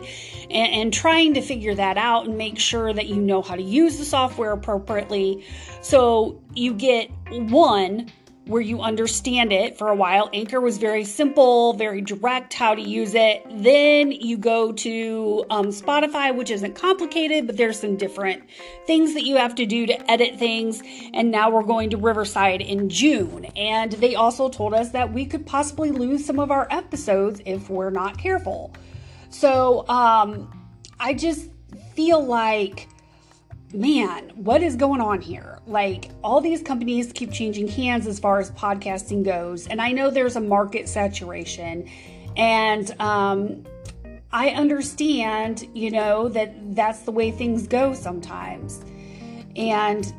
and, 0.49 0.73
and 0.73 0.93
trying 0.93 1.33
to 1.33 1.41
figure 1.41 1.75
that 1.75 1.97
out 1.97 2.25
and 2.25 2.37
make 2.37 2.57
sure 2.57 2.93
that 2.93 3.07
you 3.07 3.15
know 3.15 3.41
how 3.41 3.55
to 3.55 3.61
use 3.61 3.97
the 3.97 4.05
software 4.05 4.51
appropriately. 4.51 5.43
So 5.81 6.41
you 6.55 6.73
get 6.73 7.11
one 7.29 8.11
where 8.47 8.61
you 8.61 8.81
understand 8.81 9.51
it 9.51 9.77
for 9.77 9.89
a 9.89 9.95
while. 9.95 10.29
Anchor 10.33 10.61
was 10.61 10.77
very 10.77 11.03
simple, 11.03 11.73
very 11.73 12.01
direct 12.01 12.53
how 12.53 12.73
to 12.73 12.81
use 12.81 13.13
it. 13.13 13.45
Then 13.49 14.11
you 14.11 14.37
go 14.37 14.71
to 14.71 15.45
um, 15.49 15.67
Spotify, 15.67 16.35
which 16.35 16.49
isn't 16.49 16.75
complicated, 16.75 17.47
but 17.47 17.57
there's 17.57 17.79
some 17.79 17.97
different 17.97 18.43
things 18.85 19.13
that 19.13 19.23
you 19.23 19.37
have 19.37 19.55
to 19.55 19.65
do 19.65 19.85
to 19.85 20.11
edit 20.11 20.39
things. 20.39 20.81
And 21.13 21.31
now 21.31 21.49
we're 21.49 21.63
going 21.63 21.89
to 21.91 21.97
Riverside 21.97 22.61
in 22.61 22.89
June. 22.89 23.45
And 23.55 23.91
they 23.93 24.15
also 24.15 24.49
told 24.49 24.73
us 24.73 24.91
that 24.91 25.11
we 25.11 25.25
could 25.25 25.45
possibly 25.45 25.91
lose 25.91 26.25
some 26.25 26.39
of 26.39 26.51
our 26.51 26.67
episodes 26.71 27.41
if 27.45 27.69
we're 27.69 27.89
not 27.89 28.17
careful. 28.17 28.73
So 29.29 29.87
um, 29.87 30.67
I 30.99 31.13
just 31.13 31.49
feel 31.95 32.23
like 32.23 32.87
man, 33.73 34.31
what 34.35 34.61
is 34.61 34.75
going 34.75 35.01
on 35.01 35.21
here? 35.21 35.59
Like, 35.67 36.09
all 36.23 36.41
these 36.41 36.61
companies 36.61 37.11
keep 37.11 37.31
changing 37.31 37.67
hands 37.67 38.07
as 38.07 38.19
far 38.19 38.39
as 38.39 38.51
podcasting 38.51 39.23
goes. 39.23 39.67
And 39.67 39.81
I 39.81 39.91
know 39.91 40.09
there's 40.09 40.35
a 40.35 40.41
market 40.41 40.87
saturation. 40.87 41.89
And 42.35 42.99
um, 43.01 43.65
I 44.31 44.49
understand, 44.49 45.67
you 45.73 45.91
know, 45.91 46.29
that 46.29 46.75
that's 46.75 47.01
the 47.01 47.11
way 47.11 47.31
things 47.31 47.67
go 47.67 47.93
sometimes. 47.93 48.83
And 49.55 50.13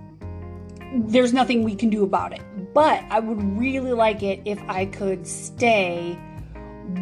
there's 0.94 1.32
nothing 1.32 1.62
we 1.62 1.74
can 1.74 1.90
do 1.90 2.02
about 2.02 2.32
it. 2.32 2.42
But 2.74 3.04
I 3.10 3.20
would 3.20 3.58
really 3.58 3.92
like 3.92 4.22
it 4.22 4.40
if 4.44 4.60
I 4.68 4.86
could 4.86 5.26
stay 5.26 6.18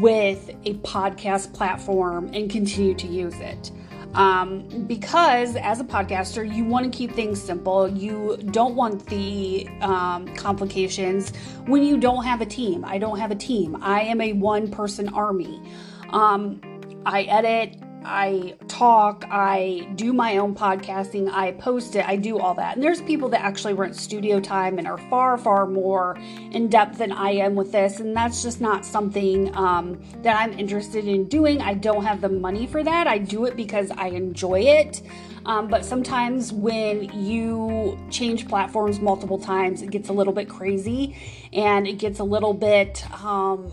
with 0.01 0.51
a 0.65 0.75
podcast 0.79 1.55
platform 1.55 2.31
and 2.33 2.51
continue 2.51 2.95
to 2.95 3.07
use 3.07 3.37
it. 3.37 3.71
Um, 4.17 4.87
because 4.87 5.57
as 5.57 5.79
a 5.79 5.85
podcaster, 5.85 6.43
you 6.43 6.65
want 6.65 6.91
to 6.91 6.97
keep 6.97 7.13
things 7.13 7.41
simple. 7.41 7.87
You 7.87 8.39
don't 8.51 8.75
want 8.75 9.07
the 9.07 9.69
um, 9.83 10.35
complications 10.35 11.33
when 11.67 11.83
you 11.83 11.99
don't 11.99 12.25
have 12.25 12.41
a 12.41 12.47
team. 12.47 12.85
I 12.85 12.99
don't 12.99 13.19
have 13.19 13.31
a 13.31 13.35
team. 13.37 13.77
I 13.83 14.01
am 14.01 14.21
a 14.23 14.33
one 14.33 14.71
person 14.71 15.09
army. 15.11 15.63
Um, 16.11 16.61
I 17.05 17.23
edit, 17.25 17.77
I 18.07 18.55
talk, 18.69 19.25
I 19.31 19.89
do 19.97 20.13
my 20.13 20.39
own 20.39 20.55
podcasting, 20.55 21.29
I 21.31 21.53
post 21.53 21.97
it, 21.97 22.07
I 22.07 22.17
do 22.17 22.39
all 22.39 22.55
that. 22.55 22.77
And 22.77 22.83
there's 22.83 23.03
people 23.03 23.29
that 23.31 23.41
actually 23.41 23.75
rent 23.75 23.97
studio 23.97 24.39
time 24.39 24.79
and 24.79 24.87
are 24.87 24.99
far, 24.99 25.37
far 25.37 25.67
more 25.67 26.17
in 26.53 26.69
depth 26.69 26.99
than 26.99 27.11
I 27.11 27.31
am 27.33 27.57
with 27.57 27.73
this. 27.73 27.99
And 27.99 28.17
that's 28.17 28.43
just 28.43 28.61
not 28.61 28.87
something 28.87 29.55
um, 29.57 30.01
that 30.23 30.39
I'm 30.39 30.57
interested 30.59 31.07
in 31.09 31.29
doing. 31.29 31.61
I 31.61 31.75
don't 31.75 32.05
have 32.05 32.21
the 32.21 32.29
money 32.29 32.67
for 32.67 32.85
that. 32.85 33.07
I 33.09 33.19
do 33.19 33.45
it 33.45 33.57
because 33.57 33.91
I 33.91 34.09
enjoy 34.09 34.61
it. 34.61 35.03
Um, 35.45 35.69
but 35.69 35.85
sometimes 35.85 36.53
when 36.53 37.05
you 37.13 37.99
change 38.11 38.49
platforms 38.49 39.01
multiple 39.01 39.39
times, 39.39 39.83
it 39.83 39.91
gets 39.91 40.09
a 40.09 40.13
little 40.13 40.33
bit 40.33 40.49
crazy 40.49 41.17
and 41.53 41.87
it 41.87 41.99
gets 41.99 42.19
a 42.19 42.25
little 42.25 42.55
bit. 42.55 43.05
Um, 43.25 43.71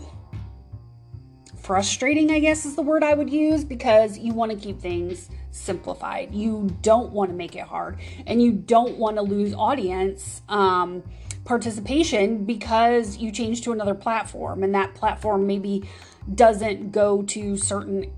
frustrating, 1.64 2.30
I 2.30 2.40
guess 2.40 2.66
is 2.66 2.76
the 2.76 2.82
word 2.82 3.02
I 3.02 3.14
would 3.14 3.30
use, 3.30 3.64
because 3.64 4.18
you 4.18 4.34
want 4.34 4.52
to 4.52 4.56
keep 4.56 4.80
things 4.80 5.30
simplified. 5.50 6.34
You 6.34 6.76
don't 6.82 7.10
want 7.10 7.30
to 7.30 7.36
make 7.36 7.56
it 7.56 7.62
hard, 7.62 7.98
and 8.26 8.40
you 8.42 8.52
don't 8.52 8.98
want 8.98 9.16
to 9.16 9.22
lose 9.22 9.54
audience 9.54 10.42
um, 10.48 11.02
participation 11.44 12.44
because 12.44 13.16
you 13.16 13.32
change 13.32 13.62
to 13.62 13.72
another 13.72 13.94
platform, 13.94 14.62
and 14.62 14.74
that 14.74 14.94
platform 14.94 15.46
maybe 15.46 15.88
doesn't 16.34 16.92
go 16.92 17.22
to 17.22 17.56
certain 17.56 18.12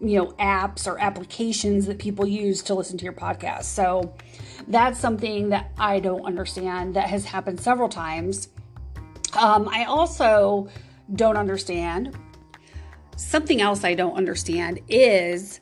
you 0.00 0.18
know 0.18 0.26
apps 0.32 0.86
or 0.86 0.98
applications 1.00 1.86
that 1.86 1.98
people 1.98 2.26
use 2.26 2.62
to 2.62 2.74
listen 2.74 2.98
to 2.98 3.04
your 3.04 3.12
podcast. 3.12 3.64
So 3.64 4.14
that's 4.66 4.98
something 4.98 5.50
that 5.50 5.70
I 5.78 6.00
don't 6.00 6.24
understand 6.26 6.96
that 6.96 7.08
has 7.08 7.24
happened 7.24 7.60
several 7.60 7.88
times. 7.88 8.48
Um, 9.38 9.68
I 9.68 9.84
also 9.84 10.68
don't 11.14 11.36
understand 11.36 12.16
something 13.16 13.60
else 13.60 13.84
I 13.84 13.94
don't 13.94 14.16
understand 14.16 14.80
is 14.88 15.60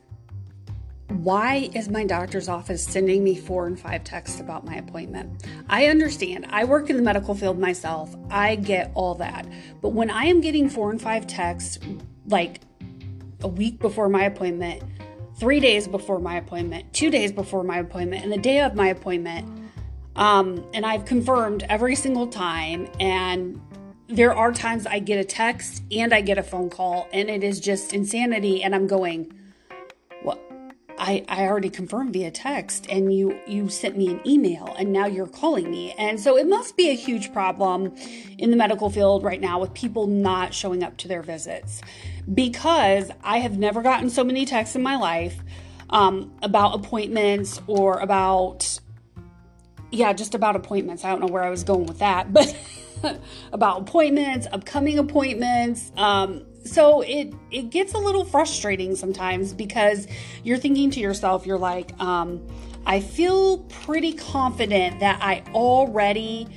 why 1.08 1.70
is 1.74 1.88
my 1.88 2.04
doctor's 2.04 2.48
office 2.48 2.84
sending 2.84 3.22
me 3.22 3.36
four 3.36 3.66
and 3.66 3.78
five 3.78 4.04
texts 4.04 4.40
about 4.40 4.64
my 4.64 4.76
appointment? 4.76 5.46
I 5.68 5.86
understand. 5.86 6.46
I 6.50 6.64
work 6.64 6.90
in 6.90 6.96
the 6.96 7.02
medical 7.02 7.34
field 7.34 7.58
myself. 7.58 8.14
I 8.30 8.56
get 8.56 8.90
all 8.94 9.14
that. 9.16 9.46
But 9.80 9.90
when 9.90 10.10
I 10.10 10.24
am 10.24 10.40
getting 10.40 10.68
four 10.68 10.90
and 10.90 11.00
five 11.00 11.26
texts, 11.26 11.78
like 12.26 12.60
a 13.42 13.48
week 13.48 13.78
before 13.78 14.08
my 14.08 14.24
appointment, 14.24 14.82
three 15.38 15.60
days 15.60 15.86
before 15.86 16.18
my 16.18 16.36
appointment, 16.36 16.92
two 16.92 17.10
days 17.10 17.32
before 17.32 17.62
my 17.62 17.78
appointment, 17.78 18.24
and 18.24 18.32
the 18.32 18.38
day 18.38 18.60
of 18.60 18.74
my 18.74 18.88
appointment, 18.88 19.48
um, 20.16 20.64
and 20.74 20.86
I've 20.86 21.04
confirmed 21.04 21.64
every 21.68 21.94
single 21.96 22.26
time, 22.26 22.88
and 23.00 23.60
there 24.08 24.34
are 24.34 24.52
times 24.52 24.86
I 24.86 24.98
get 24.98 25.18
a 25.18 25.24
text 25.24 25.82
and 25.90 26.12
I 26.12 26.20
get 26.20 26.38
a 26.38 26.42
phone 26.42 26.70
call, 26.70 27.08
and 27.12 27.30
it 27.30 27.42
is 27.42 27.60
just 27.60 27.92
insanity. 27.92 28.62
And 28.62 28.74
I'm 28.74 28.86
going, 28.86 29.32
well, 30.22 30.38
I, 30.98 31.24
I 31.28 31.46
already 31.46 31.70
confirmed 31.70 32.12
via 32.12 32.30
text, 32.30 32.86
and 32.88 33.12
you 33.12 33.38
you 33.46 33.68
sent 33.68 33.96
me 33.96 34.08
an 34.08 34.20
email, 34.26 34.74
and 34.78 34.92
now 34.92 35.06
you're 35.06 35.26
calling 35.26 35.70
me, 35.70 35.92
and 35.92 36.20
so 36.20 36.36
it 36.36 36.46
must 36.46 36.76
be 36.76 36.90
a 36.90 36.94
huge 36.94 37.32
problem 37.32 37.94
in 38.38 38.50
the 38.50 38.56
medical 38.56 38.90
field 38.90 39.24
right 39.24 39.40
now 39.40 39.58
with 39.58 39.74
people 39.74 40.06
not 40.06 40.54
showing 40.54 40.84
up 40.84 40.96
to 40.98 41.08
their 41.08 41.22
visits, 41.22 41.80
because 42.32 43.10
I 43.22 43.38
have 43.38 43.58
never 43.58 43.82
gotten 43.82 44.10
so 44.10 44.22
many 44.22 44.44
texts 44.46 44.76
in 44.76 44.82
my 44.82 44.96
life 44.96 45.36
um, 45.90 46.32
about 46.42 46.74
appointments 46.74 47.60
or 47.66 47.98
about 47.98 48.80
yeah, 49.90 50.12
just 50.12 50.34
about 50.34 50.56
appointments. 50.56 51.04
I 51.04 51.10
don't 51.10 51.20
know 51.20 51.28
where 51.28 51.42
I 51.42 51.50
was 51.50 51.64
going 51.64 51.86
with 51.86 52.00
that, 52.00 52.32
but. 52.32 52.54
about 53.52 53.82
appointments, 53.82 54.46
upcoming 54.52 54.98
appointments. 54.98 55.92
Um, 55.96 56.44
so 56.64 57.02
it 57.02 57.34
it 57.50 57.70
gets 57.70 57.92
a 57.94 57.98
little 57.98 58.24
frustrating 58.24 58.96
sometimes 58.96 59.52
because 59.52 60.06
you're 60.42 60.58
thinking 60.58 60.90
to 60.92 61.00
yourself, 61.00 61.46
you're 61.46 61.58
like, 61.58 61.98
um, 62.00 62.46
I 62.86 63.00
feel 63.00 63.58
pretty 63.58 64.12
confident 64.12 65.00
that 65.00 65.20
I 65.22 65.42
already 65.52 66.48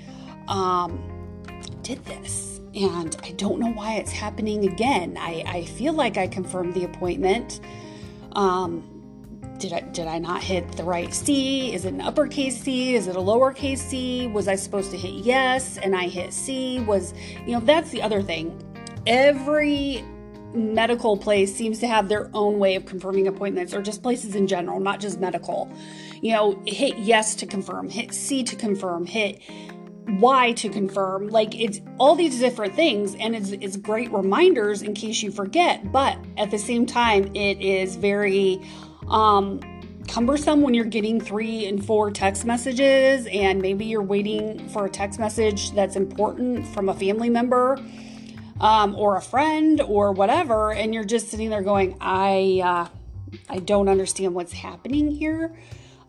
um, 0.47 1.01
did 1.81 2.03
this. 2.05 2.59
And 2.75 3.15
I 3.23 3.31
don't 3.31 3.59
know 3.59 3.71
why 3.71 3.95
it's 3.95 4.11
happening 4.11 4.67
again. 4.67 5.17
I, 5.19 5.43
I 5.47 5.65
feel 5.65 5.93
like 5.93 6.17
I 6.17 6.27
confirmed 6.27 6.75
the 6.75 6.83
appointment. 6.83 7.59
Um, 8.33 8.96
did 9.59 9.73
I 9.73 9.81
did 9.81 10.07
I 10.07 10.19
not 10.19 10.43
hit 10.43 10.71
the 10.73 10.83
right 10.83 11.13
C? 11.13 11.73
Is 11.73 11.85
it 11.85 11.93
an 11.93 12.01
uppercase 12.01 12.59
C? 12.61 12.95
Is 12.95 13.07
it 13.07 13.15
a 13.15 13.19
lowercase 13.19 13.79
c? 13.79 14.27
Was 14.27 14.47
I 14.47 14.55
supposed 14.55 14.91
to 14.91 14.97
hit 14.97 15.13
yes 15.25 15.77
and 15.77 15.95
I 15.95 16.07
hit 16.07 16.33
C? 16.33 16.79
Was 16.81 17.13
you 17.45 17.53
know 17.53 17.59
that's 17.59 17.91
the 17.91 18.01
other 18.01 18.21
thing. 18.21 18.61
Every 19.05 20.03
medical 20.53 21.17
place 21.17 21.53
seems 21.53 21.79
to 21.79 21.87
have 21.87 22.09
their 22.09 22.29
own 22.33 22.59
way 22.59 22.75
of 22.75 22.85
confirming 22.85 23.27
appointments 23.27 23.73
or 23.73 23.81
just 23.81 24.01
places 24.01 24.35
in 24.35 24.47
general, 24.47 24.79
not 24.79 24.99
just 24.99 25.19
medical. 25.19 25.71
You 26.21 26.33
know, 26.33 26.61
hit 26.65 26.97
yes 26.97 27.35
to 27.35 27.45
confirm, 27.45 27.89
hit 27.89 28.13
C 28.13 28.43
to 28.43 28.55
confirm, 28.55 29.05
hit 29.05 29.41
Y 30.07 30.53
to 30.53 30.69
confirm. 30.69 31.27
Like 31.27 31.59
it's 31.59 31.81
all 31.99 32.15
these 32.15 32.39
different 32.39 32.75
things, 32.75 33.15
and 33.15 33.35
it's, 33.35 33.51
it's 33.51 33.77
great 33.77 34.11
reminders 34.11 34.81
in 34.81 34.93
case 34.93 35.21
you 35.21 35.31
forget. 35.31 35.91
But 35.91 36.17
at 36.37 36.51
the 36.51 36.57
same 36.57 36.85
time, 36.85 37.35
it 37.35 37.61
is 37.61 37.95
very 37.95 38.61
um, 39.09 39.59
cumbersome 40.07 40.61
when 40.61 40.73
you're 40.73 40.85
getting 40.85 41.19
three 41.19 41.65
and 41.65 41.85
four 41.85 42.11
text 42.11 42.45
messages 42.45 43.27
and 43.27 43.61
maybe 43.61 43.85
you're 43.85 44.01
waiting 44.01 44.67
for 44.69 44.85
a 44.85 44.89
text 44.89 45.19
message 45.19 45.71
that's 45.71 45.95
important 45.95 46.65
from 46.67 46.89
a 46.89 46.93
family 46.93 47.29
member 47.29 47.77
um, 48.59 48.95
or 48.95 49.17
a 49.17 49.21
friend 49.21 49.81
or 49.81 50.11
whatever 50.11 50.71
and 50.71 50.93
you're 50.93 51.03
just 51.03 51.29
sitting 51.29 51.49
there 51.49 51.61
going 51.61 51.95
i 52.01 52.61
uh, 52.63 52.87
i 53.49 53.59
don't 53.59 53.89
understand 53.89 54.33
what's 54.33 54.53
happening 54.53 55.11
here. 55.11 55.55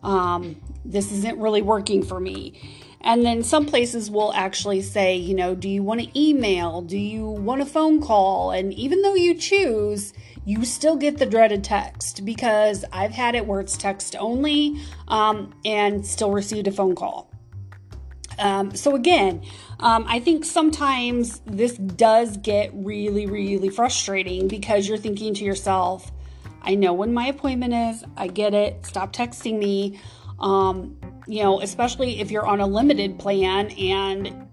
Um, 0.01 0.55
this 0.85 1.11
isn't 1.11 1.37
really 1.39 1.61
working 1.61 2.03
for 2.03 2.21
me. 2.21 2.87
And 3.01 3.25
then 3.25 3.43
some 3.43 3.65
places 3.65 4.09
will 4.09 4.33
actually 4.33 4.81
say 4.81 5.15
you 5.17 5.35
know 5.35 5.55
do 5.55 5.69
you 5.69 5.83
want 5.83 6.01
to 6.01 6.19
email? 6.19 6.81
Do 6.81 6.97
you 6.97 7.25
want 7.25 7.61
a 7.61 7.65
phone 7.65 8.01
call? 8.01 8.51
And 8.51 8.73
even 8.73 9.01
though 9.01 9.15
you 9.15 9.35
choose 9.35 10.13
you 10.49 10.65
still 10.65 10.95
get 10.95 11.19
the 11.19 11.27
dreaded 11.27 11.63
text 11.63 12.25
because 12.25 12.83
I've 12.91 13.11
had 13.11 13.35
it 13.35 13.45
where 13.45 13.59
it's 13.59 13.77
text 13.77 14.15
only 14.17 14.81
um, 15.07 15.53
and 15.63 16.03
still 16.03 16.31
received 16.31 16.67
a 16.67 16.71
phone 16.71 16.95
call. 16.95 17.31
Um, 18.39 18.75
so, 18.75 18.95
again, 18.95 19.43
um, 19.79 20.05
I 20.07 20.19
think 20.19 20.43
sometimes 20.43 21.41
this 21.45 21.77
does 21.77 22.37
get 22.37 22.71
really, 22.73 23.27
really 23.27 23.69
frustrating 23.69 24.47
because 24.47 24.87
you're 24.87 24.97
thinking 24.97 25.35
to 25.35 25.43
yourself, 25.43 26.11
I 26.63 26.73
know 26.73 26.93
when 26.93 27.13
my 27.13 27.27
appointment 27.27 27.75
is, 27.75 28.03
I 28.17 28.25
get 28.25 28.55
it, 28.55 28.87
stop 28.87 29.13
texting 29.13 29.59
me. 29.59 29.99
Um, 30.39 30.97
you 31.27 31.43
know, 31.43 31.61
especially 31.61 32.21
if 32.21 32.31
you're 32.31 32.47
on 32.47 32.59
a 32.59 32.65
limited 32.65 33.19
plan 33.19 33.69
and 33.71 34.47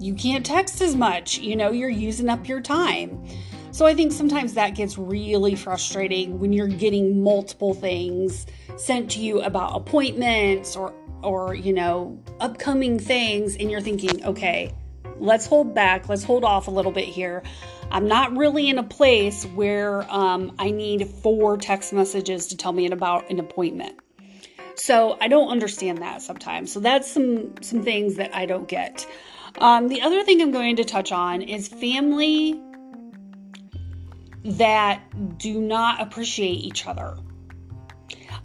you 0.00 0.14
can't 0.14 0.46
text 0.46 0.80
as 0.80 0.96
much, 0.96 1.36
you 1.36 1.54
know, 1.54 1.70
you're 1.70 1.90
using 1.90 2.30
up 2.30 2.48
your 2.48 2.62
time. 2.62 3.26
So 3.74 3.86
I 3.86 3.94
think 3.96 4.12
sometimes 4.12 4.54
that 4.54 4.76
gets 4.76 4.96
really 4.96 5.56
frustrating 5.56 6.38
when 6.38 6.52
you're 6.52 6.68
getting 6.68 7.24
multiple 7.24 7.74
things 7.74 8.46
sent 8.76 9.10
to 9.10 9.20
you 9.20 9.40
about 9.40 9.74
appointments 9.74 10.76
or 10.76 10.94
or 11.24 11.56
you 11.56 11.72
know, 11.72 12.22
upcoming 12.38 13.00
things 13.00 13.56
and 13.56 13.72
you're 13.72 13.80
thinking, 13.80 14.24
"Okay, 14.24 14.72
let's 15.18 15.44
hold 15.46 15.74
back. 15.74 16.08
Let's 16.08 16.22
hold 16.22 16.44
off 16.44 16.68
a 16.68 16.70
little 16.70 16.92
bit 16.92 17.06
here. 17.06 17.42
I'm 17.90 18.06
not 18.06 18.36
really 18.36 18.68
in 18.68 18.78
a 18.78 18.84
place 18.84 19.44
where 19.44 20.08
um, 20.08 20.54
I 20.60 20.70
need 20.70 21.08
four 21.08 21.56
text 21.56 21.92
messages 21.92 22.46
to 22.48 22.56
tell 22.56 22.72
me 22.72 22.86
about 22.86 23.28
an 23.28 23.40
appointment. 23.40 23.98
So 24.76 25.18
I 25.20 25.26
don't 25.26 25.48
understand 25.48 25.98
that 25.98 26.22
sometimes. 26.22 26.70
So 26.70 26.78
that's 26.78 27.10
some 27.10 27.60
some 27.60 27.82
things 27.82 28.14
that 28.18 28.36
I 28.36 28.46
don't 28.46 28.68
get. 28.68 29.04
Um, 29.58 29.88
the 29.88 30.02
other 30.02 30.22
thing 30.22 30.40
I'm 30.40 30.52
going 30.52 30.76
to 30.76 30.84
touch 30.84 31.10
on 31.10 31.42
is 31.42 31.66
family 31.66 32.60
that 34.44 35.38
do 35.38 35.60
not 35.60 36.00
appreciate 36.00 36.64
each 36.64 36.86
other. 36.86 37.16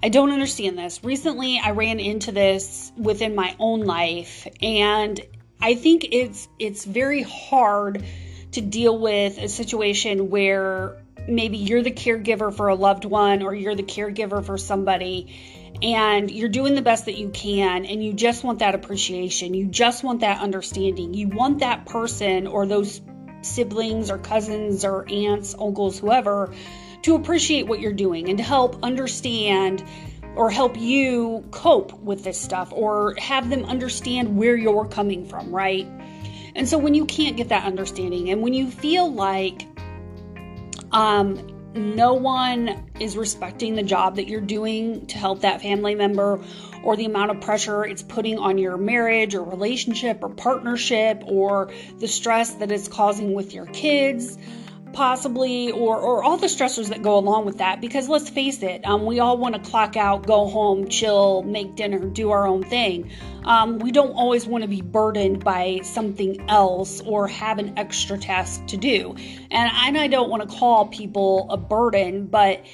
I 0.02 0.10
don't 0.10 0.32
understand 0.32 0.78
this. 0.78 1.04
Recently, 1.04 1.60
I 1.64 1.72
ran 1.72 2.00
into 2.00 2.32
this 2.32 2.92
within 2.98 3.36
my 3.36 3.56
own 3.60 3.82
life, 3.82 4.48
and 4.62 5.20
I 5.62 5.76
think 5.76 6.08
it's 6.12 6.48
it's 6.58 6.86
very 6.86 7.22
hard 7.22 8.06
to 8.54 8.62
deal 8.62 8.98
with 8.98 9.38
a 9.38 9.50
situation 9.50 10.30
where 10.30 10.98
maybe 11.28 11.58
you're 11.58 11.84
the 11.84 11.92
caregiver 11.92 12.54
for 12.54 12.70
a 12.70 12.76
loved 12.76 13.06
one 13.06 13.44
or 13.44 13.54
you're 13.54 13.76
the 13.76 13.84
caregiver 13.84 14.44
for 14.44 14.58
somebody 14.58 15.36
and 15.82 16.32
you're 16.32 16.50
doing 16.50 16.76
the 16.76 16.82
best 16.82 17.06
that 17.06 17.18
you 17.18 17.30
can 17.30 17.86
and 17.86 18.04
you 18.04 18.14
just 18.14 18.44
want 18.44 18.60
that 18.60 18.74
appreciation 18.74 19.54
you 19.54 19.68
just 19.68 20.04
want 20.04 20.22
that 20.22 20.42
understanding 20.42 21.14
you 21.14 21.28
want 21.28 21.60
that 21.60 21.86
person 21.86 22.48
or 22.48 22.66
those 22.66 23.02
siblings 23.42 24.10
or 24.12 24.18
cousins 24.18 24.86
or 24.86 25.06
aunts, 25.10 25.56
uncles, 25.60 26.00
whoever, 26.00 26.54
to 27.04 27.16
appreciate 27.16 27.68
what 27.68 27.80
you're 27.80 27.94
doing 27.94 28.30
and 28.30 28.38
to 28.38 28.44
help 28.44 28.84
understand 28.84 29.84
or 30.36 30.50
help 30.50 30.78
you 30.78 31.44
cope 31.52 31.94
with 32.02 32.24
this 32.24 32.40
stuff 32.40 32.72
or 32.72 33.16
have 33.18 33.50
them 33.50 33.66
understand 33.66 34.38
where 34.38 34.56
you're 34.56 34.88
coming 34.88 35.26
from, 35.28 35.52
right? 35.52 35.88
And 36.56 36.68
so 36.68 36.78
when 36.78 36.94
you 36.94 37.06
can't 37.06 37.38
get 37.38 37.50
that 37.50 37.66
understanding 37.66 38.30
and 38.30 38.42
when 38.42 38.54
you 38.54 38.70
feel 38.70 39.12
like 39.12 39.66
um, 40.92 41.59
no 41.76 42.14
one 42.14 42.90
is 43.00 43.16
respecting 43.16 43.76
the 43.76 43.84
job 43.84 44.16
that 44.16 44.28
you're 44.28 44.42
doing 44.42 45.06
to 45.08 45.18
help 45.18 45.42
that 45.42 45.62
family 45.62 45.96
member 45.96 46.40
or 46.84 46.96
the 46.96 47.06
amount 47.06 47.32
of 47.32 47.42
pressure 47.42 47.86
it's 47.86 48.02
putting 48.02 48.40
on 48.40 48.58
your 48.58 48.78
marriage 48.78 49.36
or 49.36 49.44
relationship 49.44 50.20
or 50.24 50.30
partnership 50.30 51.24
or 51.26 51.72
the 52.00 52.08
stress 52.08 52.52
that 52.56 52.72
it's 52.72 52.88
causing 52.88 53.34
with 53.34 53.54
your 53.54 53.66
kids. 53.68 54.38
Possibly 54.94 55.72
or 55.72 55.98
or 55.98 56.24
all 56.24 56.38
the 56.38 56.48
stressors 56.48 56.90
that 56.90 57.02
go 57.02 57.18
along 57.18 57.46
with 57.46 57.60
that 57.60 57.82
because 57.82 58.10
let's 58.10 58.30
face 58.30 58.62
it 58.64 58.86
um, 58.86 59.06
we 59.06 59.20
all 59.20 59.38
want 59.38 59.56
to 59.56 59.70
clock 59.70 59.96
out 59.96 60.26
go 60.26 60.48
home 60.48 60.88
chill 60.88 61.44
make 61.44 61.76
dinner 61.76 62.00
do 62.00 62.32
our 62.32 62.48
own 62.48 62.64
thing. 62.64 63.12
Um, 63.44 63.80
we 63.80 63.92
don't 63.92 64.12
always 64.12 64.46
want 64.46 64.64
to 64.64 64.68
be 64.68 64.82
burdened 64.82 65.44
by 65.44 65.80
something 65.84 66.50
else 66.50 67.02
or 67.02 67.28
have 67.28 67.58
an 67.58 67.80
extra 67.80 68.18
task 68.18 68.66
to 68.68 68.78
do. 68.78 69.16
And, 69.52 69.72
and 69.74 69.98
i 69.98 70.08
don't 70.08 70.30
want 70.30 70.48
to 70.48 70.56
call 70.56 70.88
people 70.88 71.48
a 71.50 71.58
burden 71.58 72.28
but 72.28 72.66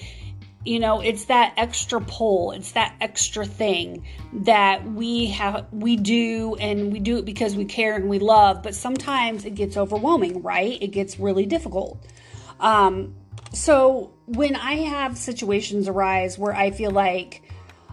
you 0.66 0.80
know 0.80 1.00
it's 1.00 1.26
that 1.26 1.54
extra 1.58 2.02
pull 2.02 2.52
it's 2.52 2.72
that 2.74 2.96
extra 3.00 3.46
thing 3.46 4.06
that 4.34 4.84
we 4.92 5.28
have 5.28 5.68
we 5.72 5.96
do 5.96 6.56
and 6.60 6.92
we 6.92 7.00
do 7.00 7.18
it 7.18 7.26
because 7.26 7.56
we 7.56 7.66
care 7.66 7.96
and 7.96 8.10
we 8.10 8.20
love 8.20 8.64
but 8.64 8.74
sometimes 8.74 9.46
it 9.46 9.56
gets 9.56 9.78
overwhelming 9.78 10.42
right? 10.42 10.82
It 10.82 10.88
gets 10.88 11.20
really 11.20 11.46
difficult. 11.46 12.04
Um, 12.60 13.16
so 13.56 14.14
when 14.26 14.56
i 14.56 14.74
have 14.74 15.18
situations 15.18 15.88
arise 15.88 16.38
where 16.38 16.54
i 16.54 16.72
feel 16.72 16.92
like 16.92 17.42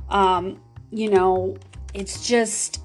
um, 0.09 0.61
you 0.91 1.09
know 1.09 1.57
it's 1.95 2.26
just 2.26 2.81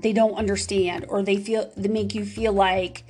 they 0.00 0.12
don't 0.12 0.34
understand 0.34 1.06
or 1.08 1.22
they 1.22 1.36
feel 1.36 1.70
they 1.76 1.88
make 1.88 2.14
you 2.14 2.24
feel 2.24 2.52
like 2.52 3.04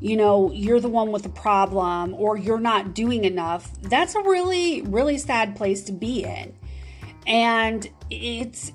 you 0.00 0.16
know, 0.16 0.52
you're 0.52 0.80
the 0.80 0.88
one 0.88 1.10
with 1.10 1.24
the 1.24 1.28
problem 1.28 2.14
or 2.14 2.36
you're 2.36 2.60
not 2.60 2.94
doing 2.94 3.24
enough, 3.24 3.70
that's 3.82 4.14
a 4.14 4.20
really, 4.22 4.82
really 4.82 5.18
sad 5.18 5.56
place 5.56 5.82
to 5.84 5.92
be 5.92 6.24
in. 6.24 6.54
And 7.26 7.88
it's 8.10 8.72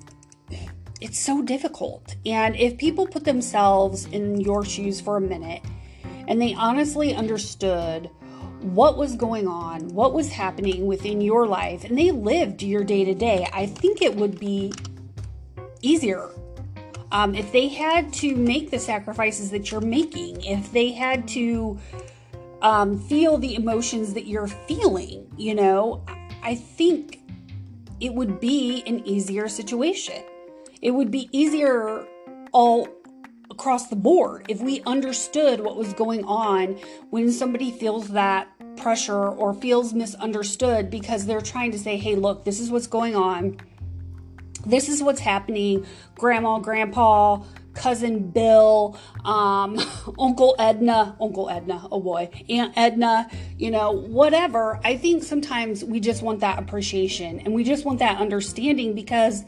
it's 1.00 1.18
so 1.18 1.42
difficult. 1.42 2.16
And 2.24 2.56
if 2.56 2.78
people 2.78 3.06
put 3.06 3.24
themselves 3.24 4.06
in 4.06 4.40
your 4.40 4.64
shoes 4.64 5.00
for 5.00 5.16
a 5.16 5.20
minute 5.20 5.62
and 6.28 6.40
they 6.40 6.54
honestly 6.54 7.14
understood 7.14 8.08
what 8.60 8.96
was 8.96 9.14
going 9.14 9.46
on, 9.46 9.88
what 9.88 10.14
was 10.14 10.30
happening 10.30 10.86
within 10.86 11.20
your 11.20 11.46
life, 11.46 11.84
and 11.84 11.98
they 11.98 12.10
lived 12.10 12.62
your 12.62 12.82
day 12.84 13.04
to 13.04 13.14
day, 13.14 13.46
I 13.52 13.66
think 13.66 14.00
it 14.00 14.16
would 14.16 14.40
be 14.40 14.72
easier 15.82 16.30
um, 17.14 17.36
if 17.36 17.52
they 17.52 17.68
had 17.68 18.12
to 18.14 18.34
make 18.34 18.72
the 18.72 18.78
sacrifices 18.78 19.52
that 19.52 19.70
you're 19.70 19.80
making, 19.80 20.44
if 20.44 20.72
they 20.72 20.90
had 20.90 21.28
to 21.28 21.78
um, 22.60 22.98
feel 22.98 23.38
the 23.38 23.54
emotions 23.54 24.14
that 24.14 24.26
you're 24.26 24.48
feeling, 24.48 25.24
you 25.36 25.54
know, 25.54 26.04
I 26.42 26.56
think 26.56 27.20
it 28.00 28.12
would 28.12 28.40
be 28.40 28.82
an 28.88 29.06
easier 29.06 29.46
situation. 29.46 30.24
It 30.82 30.90
would 30.90 31.12
be 31.12 31.28
easier 31.30 32.04
all 32.50 32.88
across 33.48 33.86
the 33.86 33.96
board 33.96 34.46
if 34.48 34.60
we 34.60 34.82
understood 34.82 35.60
what 35.60 35.76
was 35.76 35.92
going 35.92 36.24
on 36.24 36.72
when 37.10 37.30
somebody 37.30 37.70
feels 37.70 38.08
that 38.08 38.48
pressure 38.76 39.28
or 39.28 39.54
feels 39.54 39.94
misunderstood 39.94 40.90
because 40.90 41.26
they're 41.26 41.40
trying 41.40 41.70
to 41.70 41.78
say, 41.78 41.96
hey, 41.96 42.16
look, 42.16 42.44
this 42.44 42.58
is 42.58 42.72
what's 42.72 42.88
going 42.88 43.14
on 43.14 43.56
this 44.66 44.88
is 44.88 45.02
what's 45.02 45.20
happening. 45.20 45.86
Grandma, 46.14 46.58
grandpa, 46.58 47.42
cousin 47.74 48.30
Bill, 48.30 48.98
um, 49.24 49.78
Uncle 50.18 50.54
Edna, 50.58 51.16
Uncle 51.20 51.50
Edna, 51.50 51.86
oh 51.90 52.00
boy, 52.00 52.30
Aunt 52.48 52.72
Edna, 52.76 53.28
you 53.58 53.70
know, 53.70 53.92
whatever. 53.92 54.80
I 54.84 54.96
think 54.96 55.22
sometimes 55.22 55.84
we 55.84 56.00
just 56.00 56.22
want 56.22 56.40
that 56.40 56.58
appreciation 56.58 57.40
and 57.40 57.52
we 57.52 57.64
just 57.64 57.84
want 57.84 57.98
that 57.98 58.18
understanding 58.18 58.94
because 58.94 59.44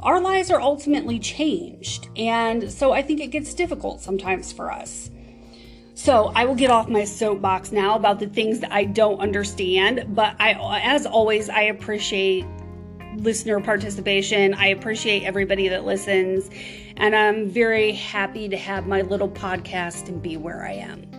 our 0.00 0.20
lives 0.20 0.50
are 0.50 0.60
ultimately 0.60 1.18
changed. 1.18 2.08
And 2.16 2.70
so 2.70 2.92
I 2.92 3.02
think 3.02 3.20
it 3.20 3.28
gets 3.28 3.54
difficult 3.54 4.00
sometimes 4.00 4.52
for 4.52 4.70
us. 4.70 5.10
So 5.94 6.32
I 6.34 6.44
will 6.44 6.56
get 6.56 6.70
off 6.70 6.88
my 6.88 7.04
soapbox 7.04 7.70
now 7.70 7.94
about 7.94 8.18
the 8.18 8.26
things 8.26 8.60
that 8.60 8.72
I 8.72 8.84
don't 8.84 9.20
understand, 9.20 10.04
but 10.08 10.34
I 10.40 10.80
as 10.82 11.06
always 11.06 11.48
I 11.48 11.62
appreciate 11.62 12.44
listener 13.16 13.60
participation. 13.60 14.54
I 14.54 14.68
appreciate 14.68 15.24
everybody 15.24 15.68
that 15.68 15.84
listens, 15.84 16.50
and 16.96 17.14
I'm 17.14 17.48
very 17.48 17.92
happy 17.92 18.48
to 18.48 18.56
have 18.56 18.86
my 18.86 19.02
little 19.02 19.28
podcast 19.28 20.08
and 20.08 20.22
be 20.22 20.36
where 20.36 20.64
I 20.64 20.72
am. 20.72 21.13